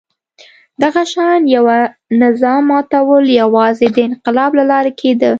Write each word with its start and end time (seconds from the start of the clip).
دغه 0.83 1.03
شان 1.11 1.41
یوه 1.55 1.79
نظام 2.21 2.61
ماتول 2.71 3.23
یوازې 3.41 3.87
د 3.91 3.97
انقلاب 4.09 4.51
له 4.59 4.63
لارې 4.71 4.91
کېده. 4.99 5.29